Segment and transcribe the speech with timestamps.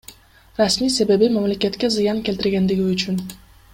[0.57, 3.21] Расмий себеби— мамлекетке зыян келтиргендиги үчүн.